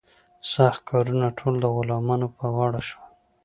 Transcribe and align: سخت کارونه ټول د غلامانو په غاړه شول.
سخت 0.53 0.81
کارونه 0.89 1.27
ټول 1.37 1.53
د 1.59 1.65
غلامانو 1.75 2.27
په 2.37 2.43
غاړه 2.55 2.81
شول. 2.89 3.09